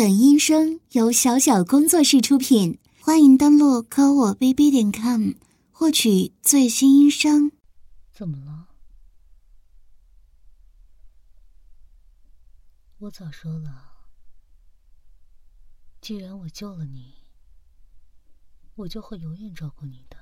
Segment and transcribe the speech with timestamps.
[0.00, 5.32] 本音声由小小工作室出品，欢迎登录科我 bb 点 com
[5.70, 7.52] 获取最新音声。
[8.10, 8.68] 怎么了？
[12.96, 13.92] 我早说了，
[16.00, 17.16] 既然我救了你，
[18.76, 20.16] 我就会永远照顾你的。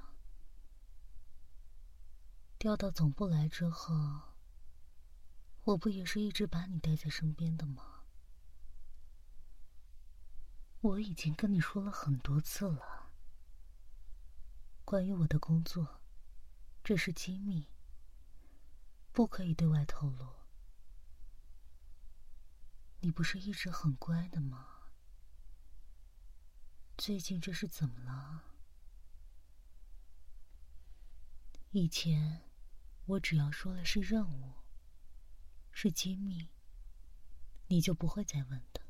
[2.59, 3.95] 调到总部来之后，
[5.63, 7.98] 我不也是一直把你带在身边的吗？
[10.81, 13.11] 我已经跟你说了很多次了，
[14.85, 16.01] 关于我的工作，
[16.85, 17.67] 这是机密，
[19.13, 20.37] 不可以对外透露。
[23.01, 24.91] 你不是一直很乖的吗？
[26.97, 28.45] 最近这是怎么了？
[31.73, 32.43] 以前
[33.05, 34.55] 我只要说了是任务，
[35.73, 36.51] 是机密，
[37.67, 38.88] 你就不会再问的。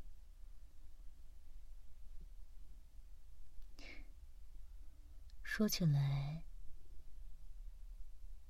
[5.58, 6.44] 说起来，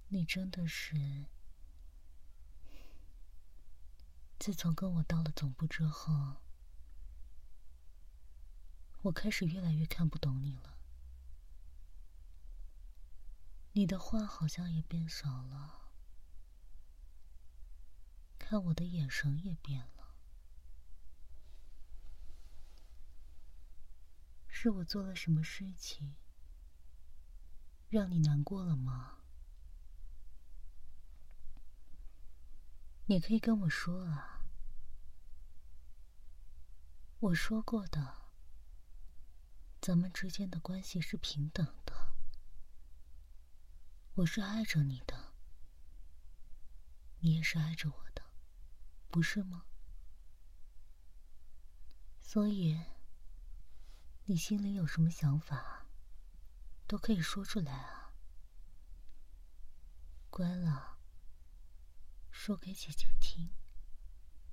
[0.09, 1.25] 你真的是……
[4.39, 6.36] 自从跟我到了总部之后，
[9.01, 10.77] 我开始越来越看不懂你了。
[13.73, 15.89] 你的话好像也变少了，
[18.39, 20.14] 看我的眼神也变了。
[24.47, 26.14] 是我做了什么事情？
[27.91, 29.19] 让你难过了吗？
[33.06, 34.45] 你可以跟我说啊。
[37.20, 38.14] 我说过的，
[39.80, 42.12] 咱们之间的关系是平等的。
[44.17, 45.33] 我是爱着你的，
[47.20, 48.23] 你也是爱着我的，
[49.08, 49.64] 不是吗？
[52.20, 52.78] 所以，
[54.27, 55.77] 你心里有什么想法？
[56.89, 58.14] 都可以说出来啊！
[60.30, 60.96] 乖了，
[62.30, 63.51] 说给姐姐听，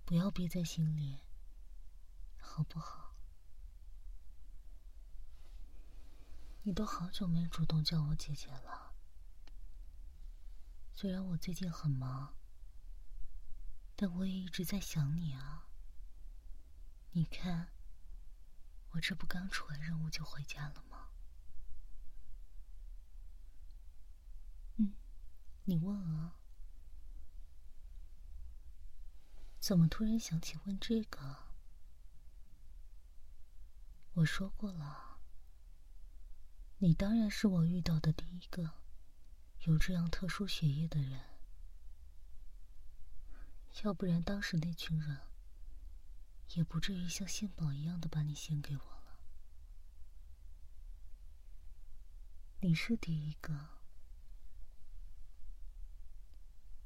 [0.03, 1.21] 不要憋在心里，
[2.37, 3.15] 好不好？
[6.63, 8.93] 你都好久没主动叫我姐姐了，
[10.93, 12.35] 虽然我最近很忙，
[13.95, 15.69] 但我也一直在想你啊。
[17.11, 17.71] 你看，
[18.89, 20.84] 我这不刚出完任务就回家了？
[25.67, 26.35] 你问啊？
[29.59, 31.37] 怎么突然想起问这个？
[34.13, 35.17] 我说过了，
[36.77, 38.75] 你当然是我遇到的第一个
[39.61, 41.19] 有这样特殊血液的人，
[43.83, 45.21] 要不然当时那群人
[46.49, 49.19] 也不至于像献宝一样的把你献给我了。
[52.59, 53.74] 你是第一个。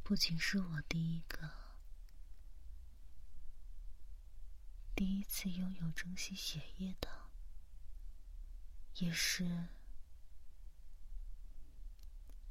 [0.10, 1.52] 不仅是我第一个，
[4.96, 7.08] 第一次拥有珍惜血液的，
[8.96, 9.68] 也是，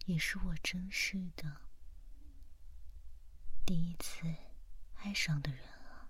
[0.07, 1.57] 也是我珍视的
[3.67, 4.33] 第一次
[4.99, 6.07] 爱上的人啊！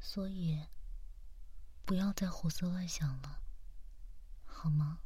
[0.00, 0.66] 所以，
[1.84, 3.40] 不要再胡思乱想了，
[4.44, 4.98] 好吗？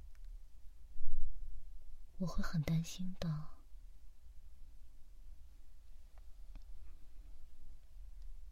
[2.19, 3.29] 我会很担心的。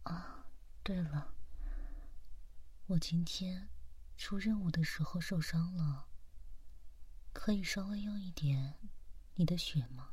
[0.02, 0.46] 啊，
[0.82, 1.34] 对了，
[2.88, 3.70] 我今天
[4.18, 6.06] 出任务的时候受伤了，
[7.32, 8.78] 可以稍微用一点
[9.36, 10.10] 你的血吗？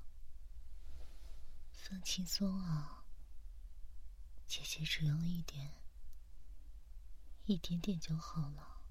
[1.74, 3.04] 放轻松啊，
[4.48, 5.74] 姐姐只用一点，
[7.44, 8.82] 一点点就好了。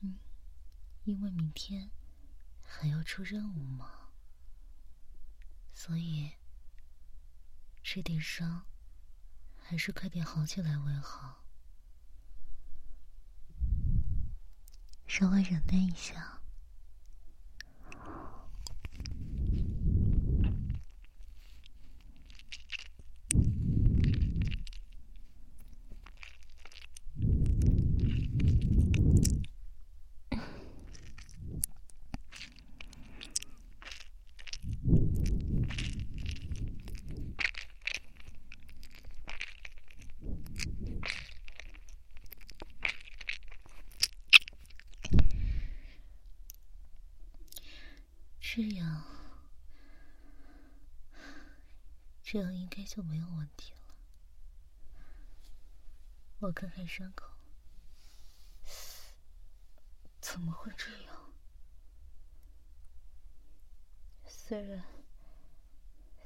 [0.00, 0.18] 嗯，
[1.04, 1.90] 因为明天。
[2.74, 4.08] 还要出任务吗？
[5.72, 6.32] 所以
[7.82, 8.66] 这点伤
[9.56, 11.44] 还是快点好起来为好。
[15.06, 16.41] 稍微忍耐一下。
[48.54, 49.02] 这样，
[52.22, 53.80] 这样应该就没有问题了。
[56.40, 57.30] 我看看伤口，
[60.20, 61.32] 怎么会这样？
[64.26, 64.84] 虽然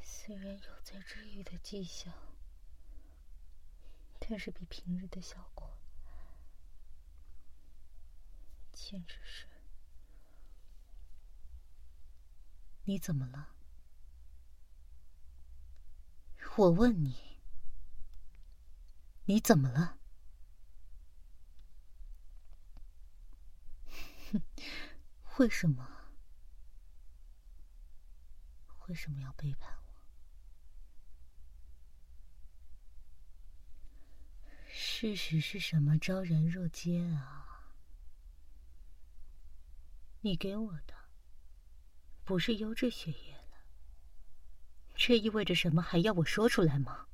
[0.03, 2.13] 虽然有在治愈的迹象，
[4.19, 5.79] 但是比平日的效果
[8.73, 9.47] 简直是……
[12.89, 13.49] 你怎么了？
[16.57, 17.41] 我问你，
[19.25, 19.99] 你怎么了？
[25.39, 25.87] 为什么？
[28.87, 30.03] 为什么要背叛我？
[34.69, 35.99] 事实是什么？
[35.99, 37.73] 昭然若揭啊！
[40.21, 40.96] 你给我的
[42.27, 43.65] 不是优质血液了，
[44.97, 45.81] 这意味着什么？
[45.81, 47.07] 还要我说出来吗？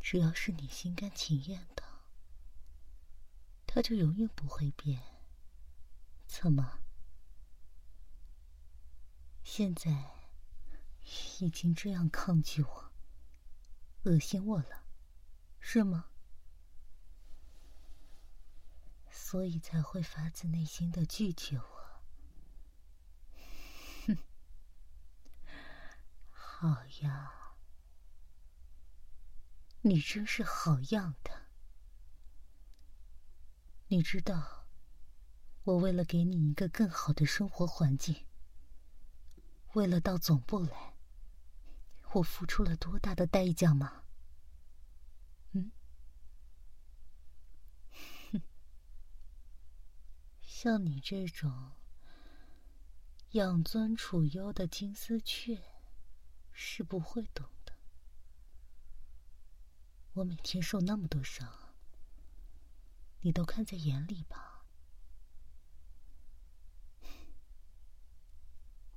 [0.00, 1.84] 只要是你心甘情愿的。
[3.68, 5.00] 他就永远不会变。
[6.26, 6.80] 怎么？
[9.44, 10.10] 现在
[11.40, 12.92] 已经这样抗拒我、
[14.02, 14.84] 恶心我了，
[15.60, 16.06] 是吗？
[19.08, 22.02] 所以才会发自内心的拒绝我。
[24.06, 24.18] 哼，
[26.62, 27.56] 好呀，
[29.80, 31.48] 你真是好样的。
[33.88, 34.68] 你知道，
[35.64, 38.28] 我为了给你一个更好的生活环境，
[39.72, 40.94] 为了到总部来，
[42.12, 44.04] 我付出了多大的代价吗？
[45.54, 45.72] 嗯，
[48.30, 48.40] 哼，
[50.40, 51.72] 像你这种
[53.32, 55.60] 养尊处优的金丝雀，
[56.52, 57.72] 是不会懂的。
[60.14, 61.74] 我每天受那么多伤。
[63.24, 64.64] 你都看在眼里吧。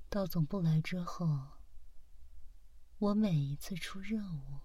[0.10, 1.60] 到总部来之后，
[2.98, 4.62] 我每一次出任务，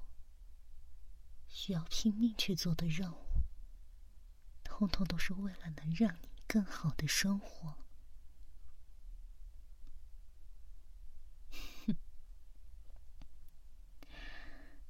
[1.46, 3.44] 需要拼命去做的任务，
[4.62, 7.79] 通通都是为了能让你更好的生活。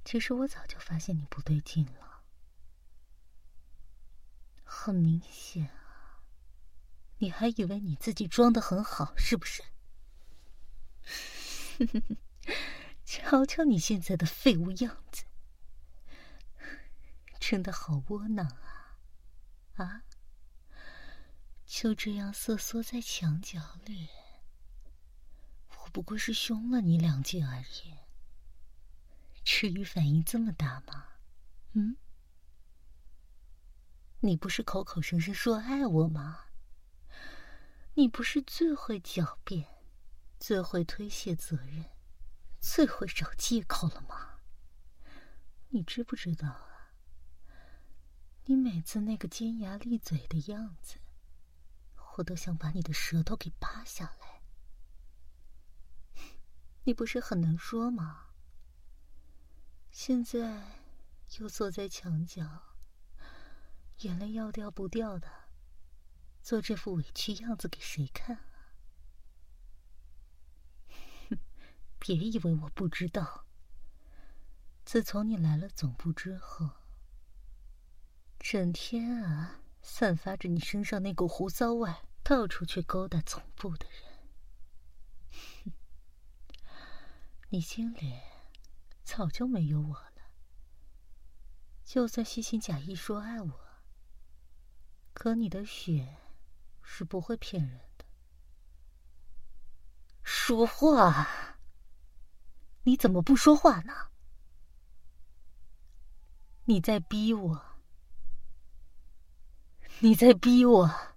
[0.04, 2.22] 其实我早就发现你不对劲了。
[4.64, 6.22] 很明显啊，
[7.18, 9.62] 你还以为你自己装的很好是不是？
[13.04, 15.24] 瞧瞧你现在的废物样子，
[17.40, 18.98] 真的好窝囊啊！
[19.74, 20.02] 啊，
[21.66, 24.08] 就这样瑟缩在墙角里，
[25.82, 27.96] 我不过是凶了你两句而已，
[29.44, 31.06] 至于反应这么大吗？
[31.72, 31.96] 嗯？
[34.20, 36.46] 你不是口口声声说爱我吗？
[37.94, 39.66] 你不是最会狡辩、
[40.38, 41.86] 最会推卸责任、
[42.60, 44.40] 最会找借口了吗？
[45.70, 46.92] 你知不知道啊？
[48.44, 50.98] 你每次那个尖牙利嘴的样子，
[52.16, 54.42] 我都想把你的舌头给扒下来。
[56.84, 58.29] 你不是很能说吗？
[59.90, 60.62] 现在
[61.38, 62.62] 又坐在墙角。
[63.98, 65.28] 眼泪要掉不掉的，
[66.40, 68.72] 做这副委屈样子给谁看啊？
[71.28, 71.38] 哼，
[72.00, 73.44] 别以为我不知道。
[74.86, 76.70] 自从你来了总部之后，
[78.38, 84.02] 整天啊散发着你身上那股胡骚味，到处去勾搭总部的人。
[85.64, 85.72] 哼，
[87.50, 88.18] 你心里
[89.10, 90.30] 早就没有我了。
[91.84, 93.60] 就算虚情假意说爱我。
[95.12, 96.16] 可你的血
[96.80, 98.04] 是不会骗人的。
[100.22, 101.58] 说话，
[102.84, 104.12] 你怎么不说话呢？
[106.66, 107.64] 你在逼我，
[109.98, 111.16] 你在逼我，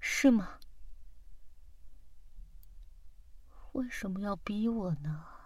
[0.00, 0.58] 是吗？
[3.70, 5.39] 为什么要逼我呢？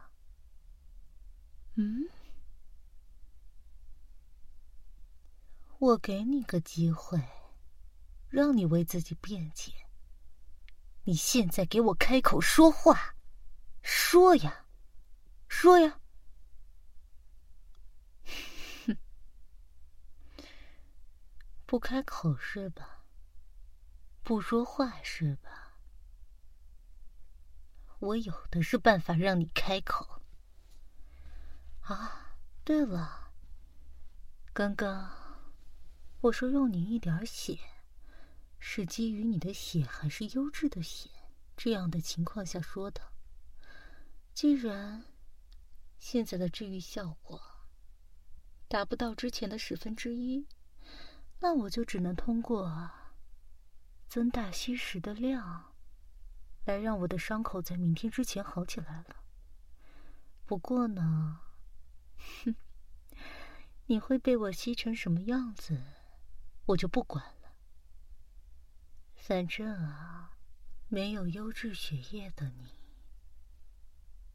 [1.77, 2.09] 嗯？
[5.79, 7.21] 我给你个机会。
[8.35, 9.73] 让你为自己辩解。
[11.05, 13.15] 你现在给我开口说话，
[13.81, 14.67] 说呀，
[15.47, 16.01] 说呀。
[18.85, 18.97] 哼，
[21.65, 23.05] 不开口是吧？
[24.25, 25.79] 不说话是吧？
[28.01, 30.24] 我有的是办法让你开口。
[31.85, 33.31] 啊，对了，
[34.55, 35.11] 刚刚
[36.23, 37.59] 我说用你一点血，
[38.59, 41.11] 是基于你的血还是优质的血
[41.55, 43.03] 这样的情况下说的。
[44.33, 45.05] 既然
[45.99, 47.39] 现在的治愈效果
[48.67, 50.47] 达不到之前的十分之一，
[51.41, 52.91] 那我就只能通过
[54.09, 55.75] 增大吸食的量，
[56.65, 59.17] 来让我的伤口在明天之前好起来了。
[60.47, 61.41] 不过呢，
[62.45, 62.55] 哼，
[63.87, 65.81] 你会被我吸成什么样子，
[66.67, 67.57] 我就不管了。
[69.15, 70.37] 反正啊，
[70.89, 72.73] 没有优质血液的你，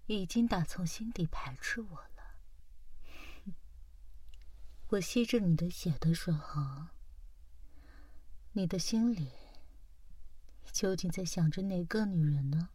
[0.08, 2.36] 已经打从心底排斥我了。
[4.90, 6.88] 我吸着你的血的时候，
[8.54, 9.32] 你的心里
[10.72, 12.70] 究竟在想着哪个女人呢？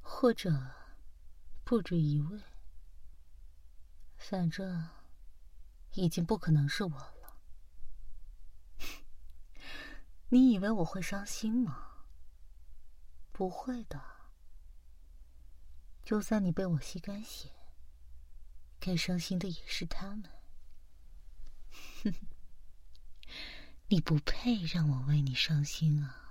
[0.00, 0.74] 或者？
[1.64, 2.40] 不止一位，
[4.18, 4.88] 反正
[5.92, 7.40] 已经不可能是我了。
[10.28, 12.04] 你以为我会伤心吗？
[13.32, 14.00] 不会的。
[16.04, 17.50] 就算你被我吸干血，
[18.80, 20.24] 该伤心的也是他们。
[23.88, 26.27] 你不配让我为你伤心啊！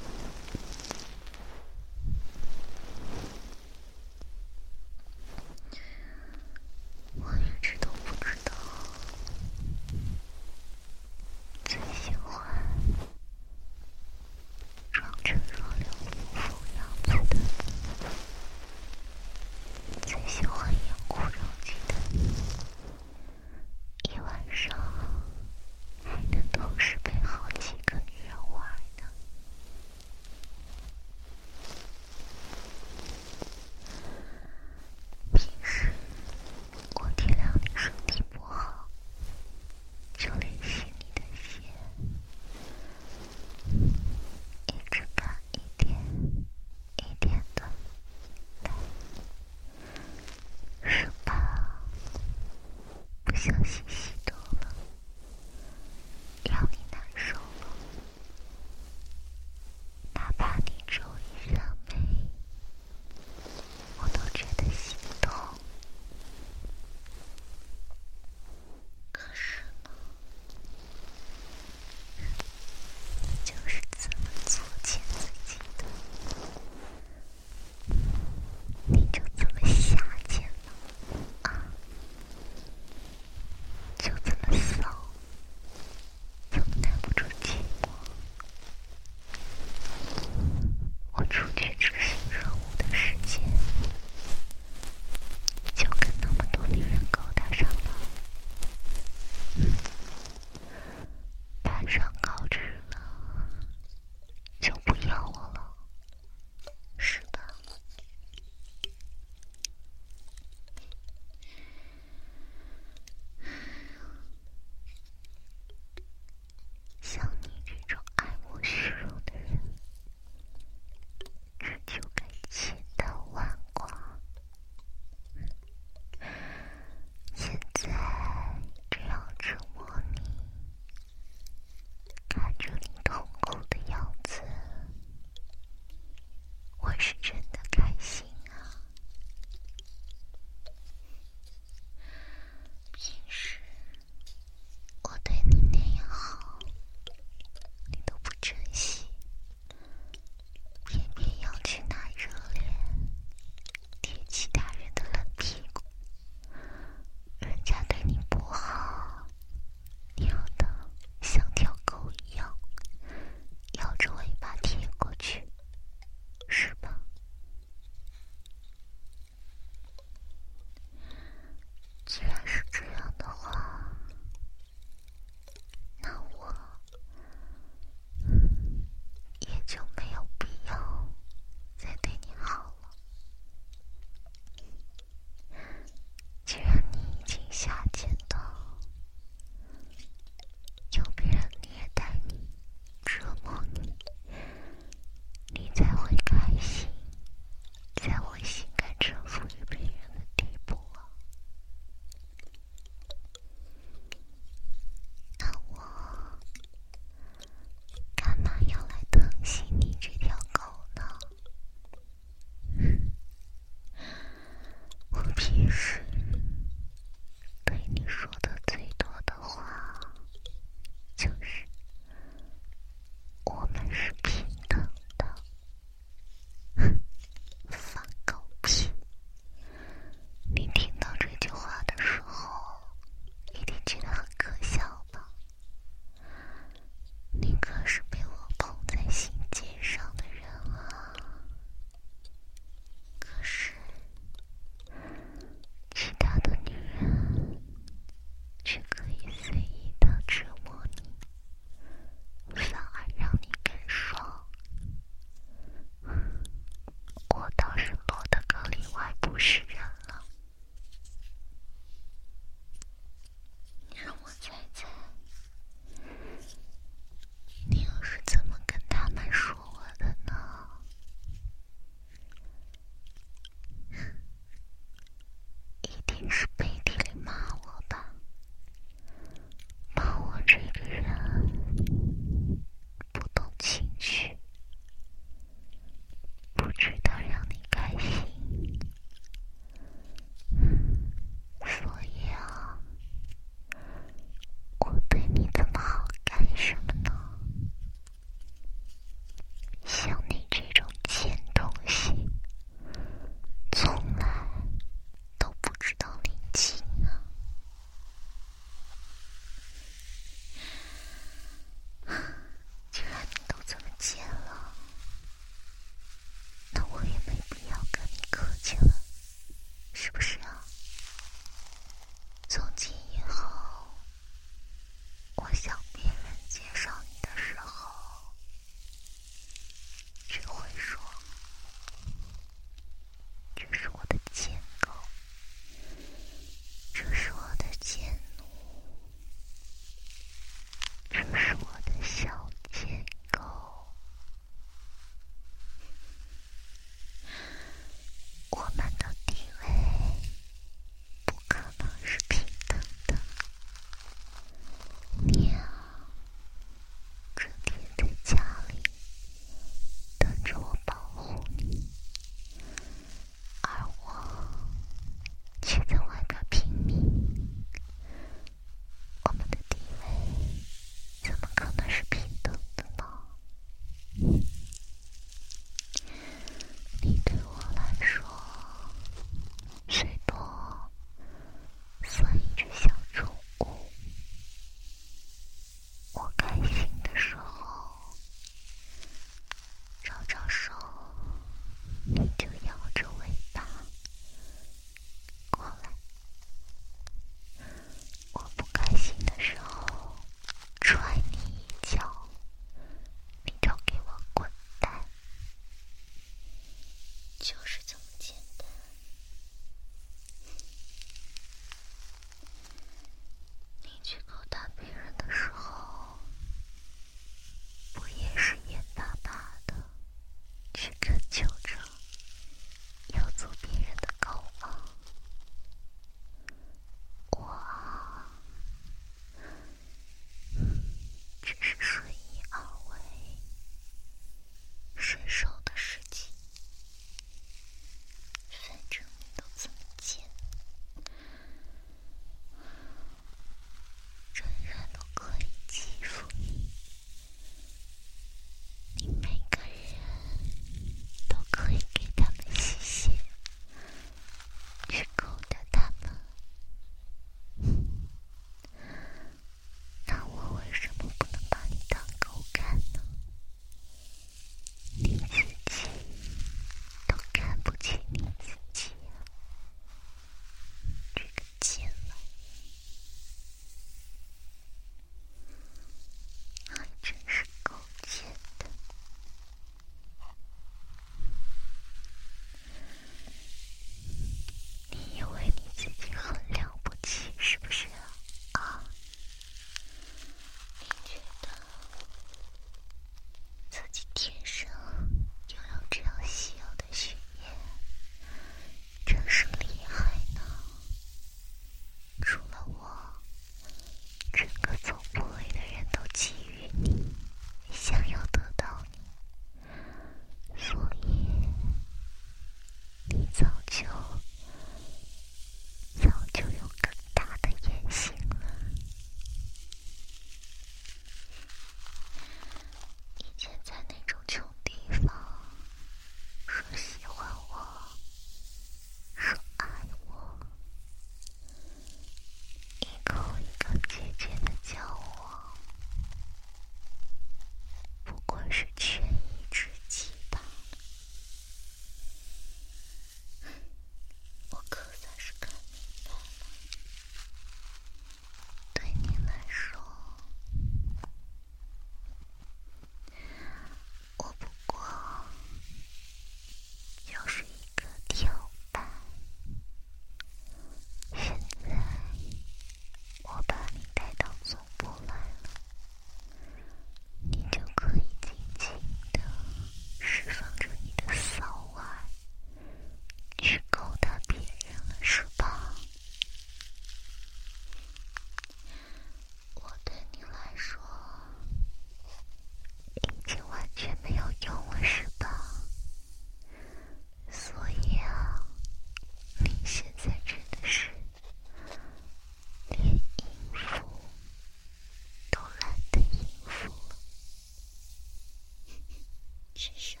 [599.61, 600.00] чаще.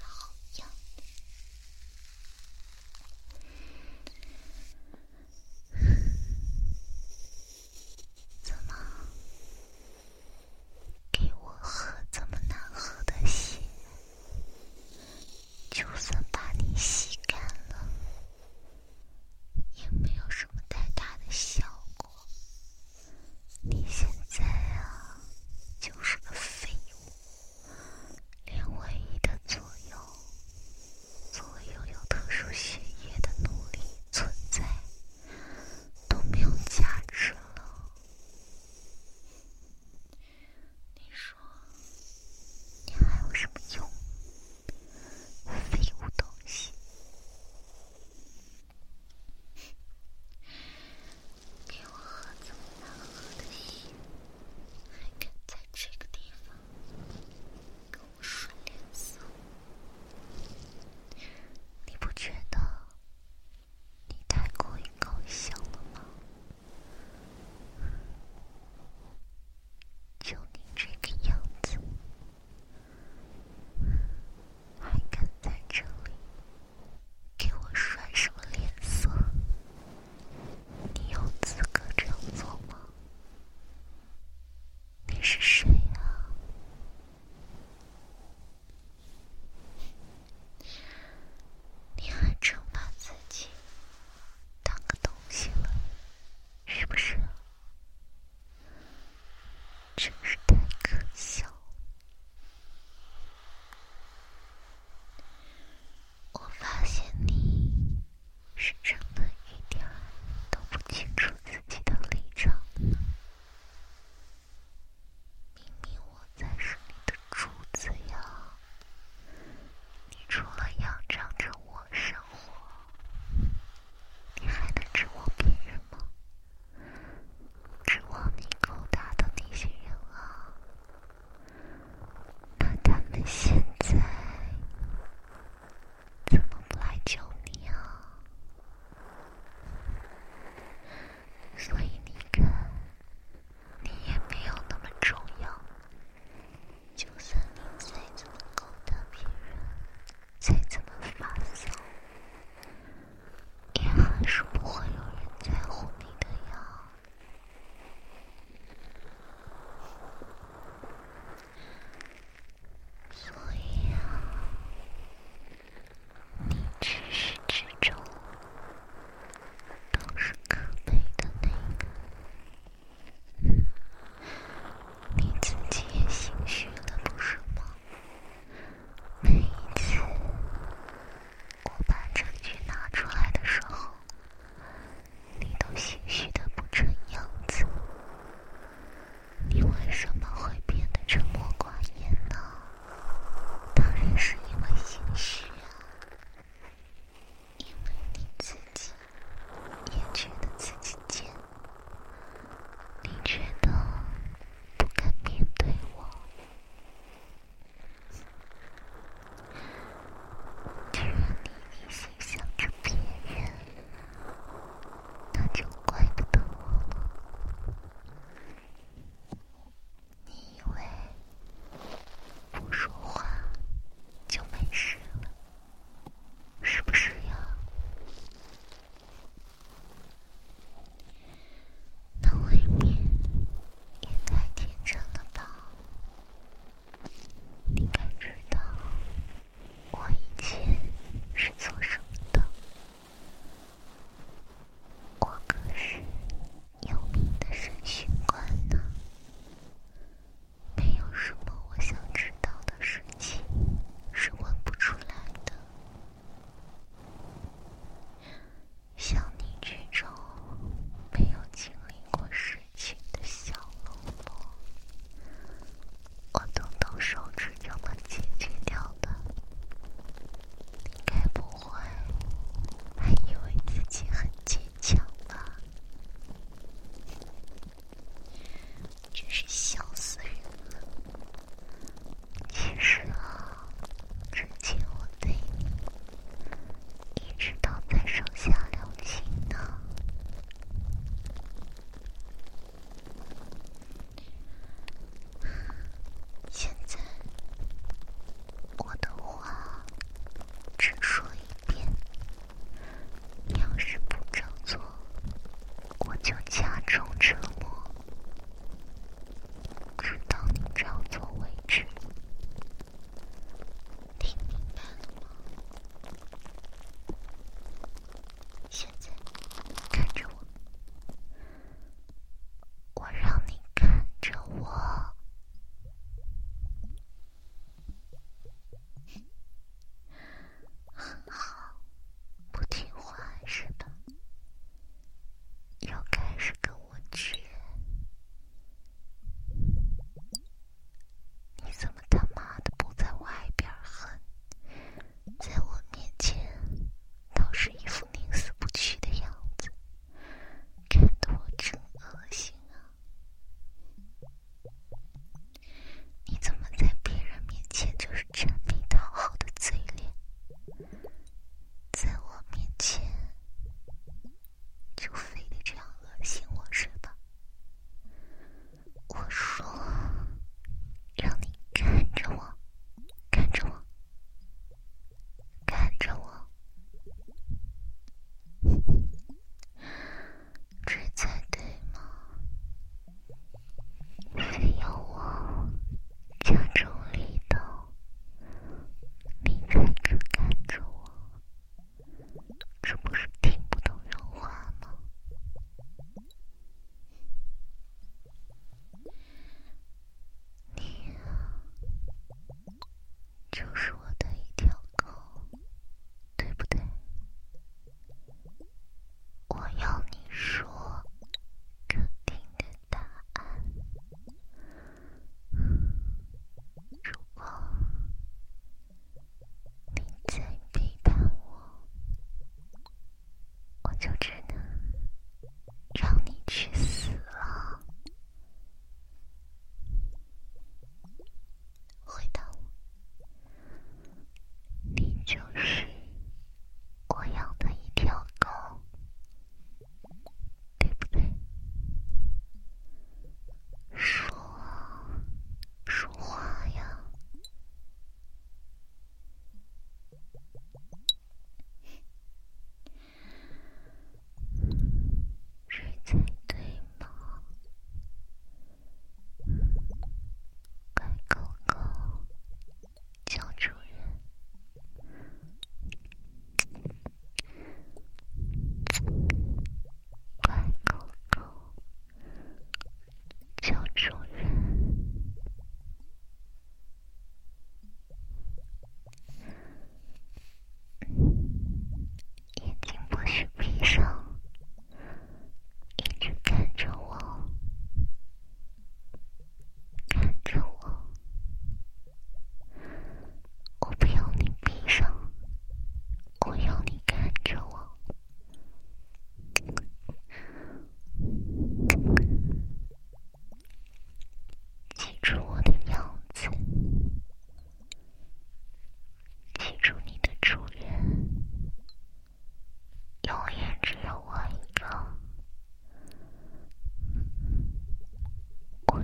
[324.21, 324.80] 着我。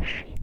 [0.07, 0.36] 只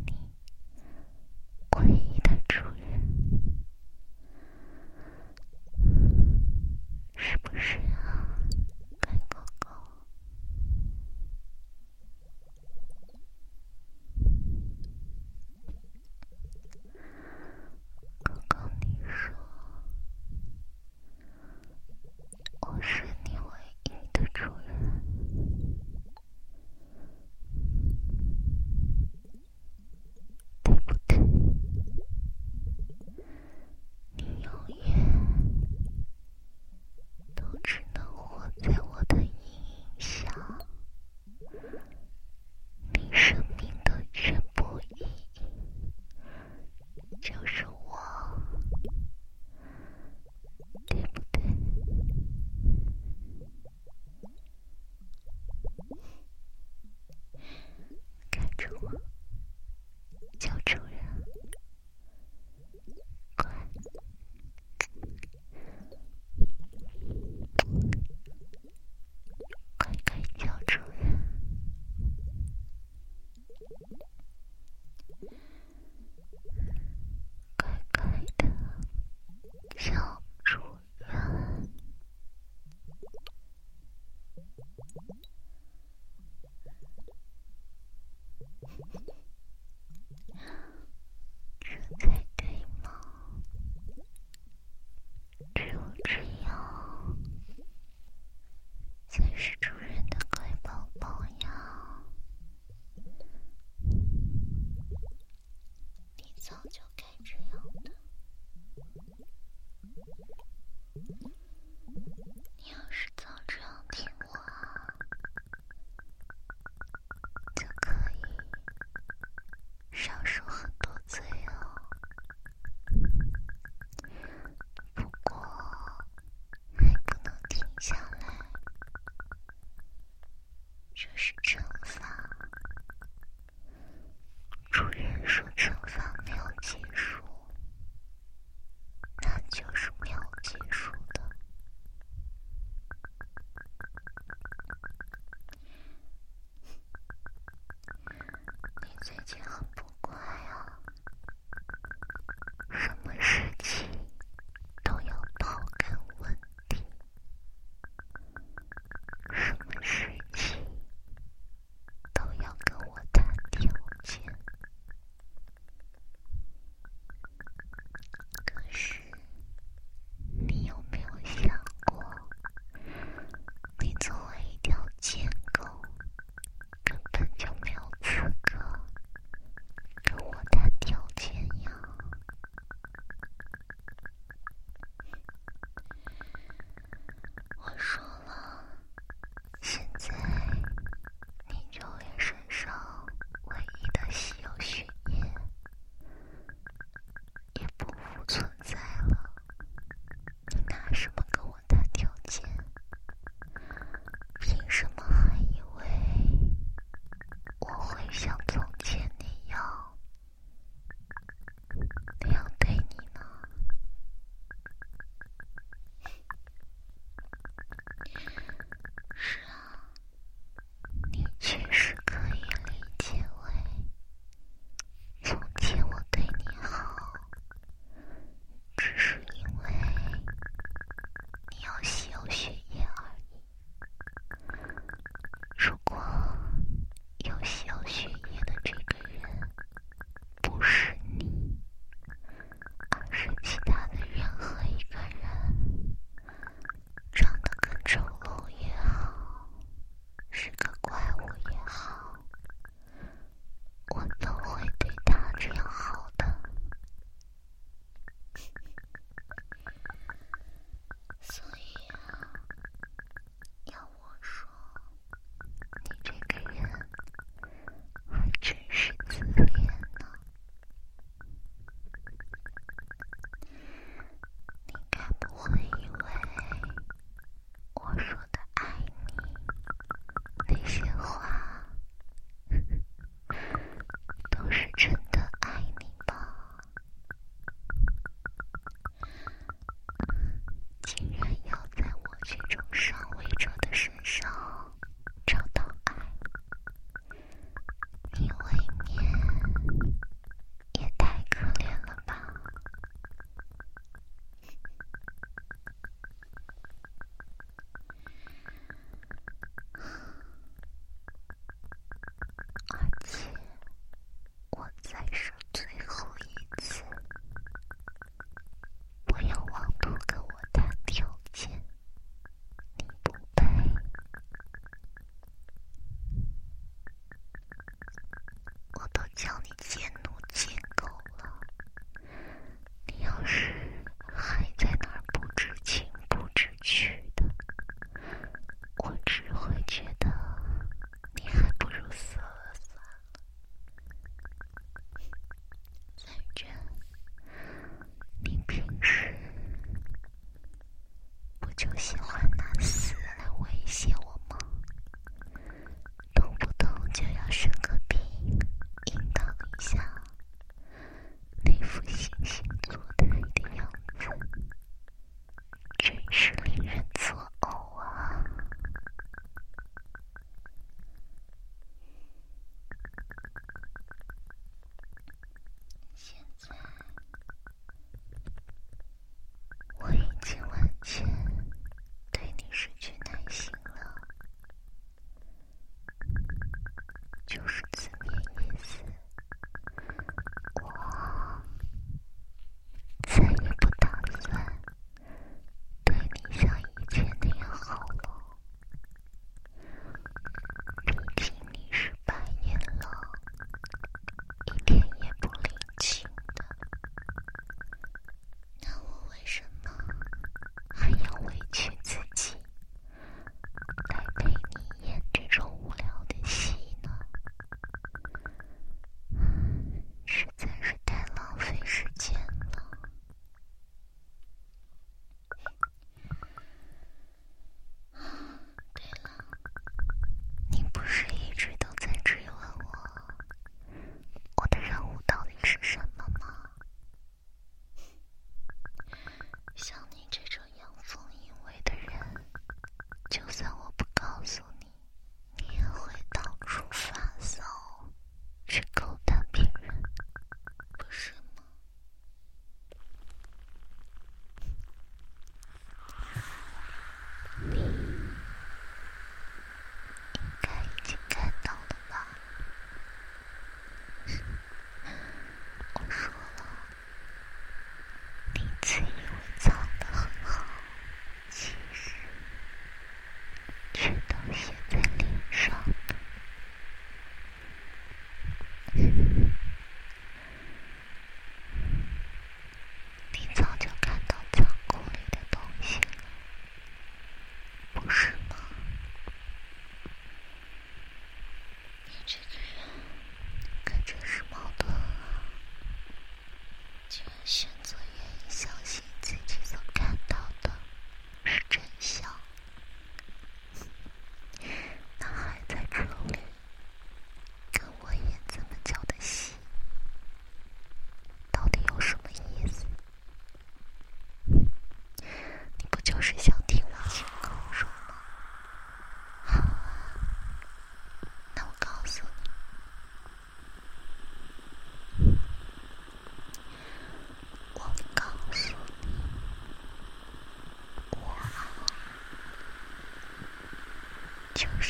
[387.34, 387.63] придешь.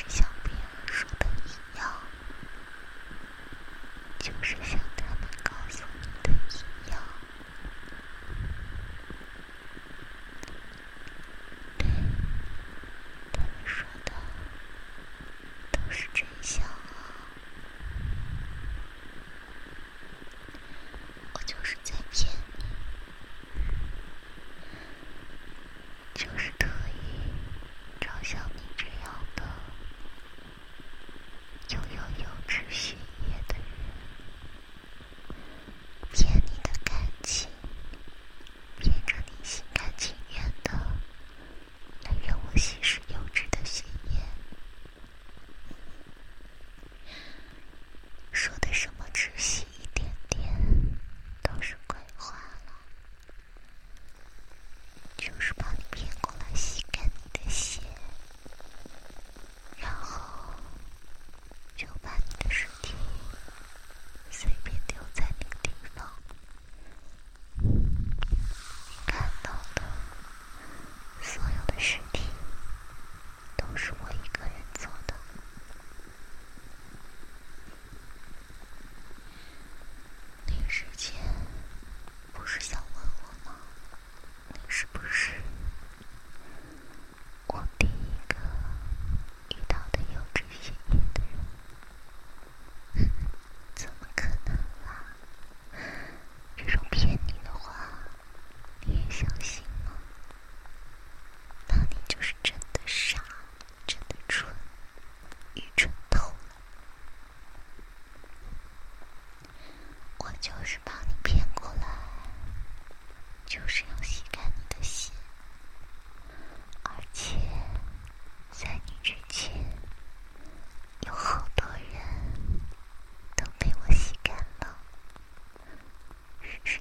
[0.08, 0.23] 就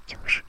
[0.06, 0.43] 就是